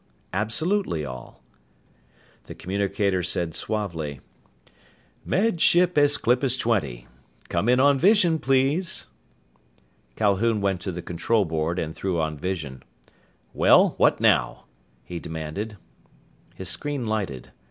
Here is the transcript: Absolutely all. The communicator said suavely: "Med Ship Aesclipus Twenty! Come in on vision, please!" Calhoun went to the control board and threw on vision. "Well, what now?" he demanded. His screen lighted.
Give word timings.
Absolutely 0.33 1.05
all. 1.05 1.43
The 2.45 2.55
communicator 2.55 3.21
said 3.21 3.53
suavely: 3.53 4.19
"Med 5.23 5.61
Ship 5.61 5.93
Aesclipus 5.95 6.57
Twenty! 6.59 7.05
Come 7.49 7.69
in 7.69 7.79
on 7.79 7.99
vision, 7.99 8.39
please!" 8.39 9.05
Calhoun 10.15 10.59
went 10.59 10.81
to 10.81 10.91
the 10.91 11.03
control 11.03 11.45
board 11.45 11.77
and 11.77 11.93
threw 11.93 12.19
on 12.19 12.35
vision. 12.35 12.81
"Well, 13.53 13.89
what 13.97 14.19
now?" 14.19 14.65
he 15.03 15.19
demanded. 15.19 15.77
His 16.55 16.67
screen 16.67 17.05
lighted. 17.05 17.51